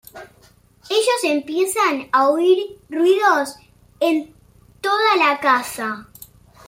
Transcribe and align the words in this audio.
Ellos 0.89 1.21
empiezan 1.23 2.09
a 2.11 2.29
oír 2.29 2.79
ruidos 2.89 3.55
en 3.99 4.33
toda 4.81 5.15
la 5.15 5.39
casa. 5.39 6.07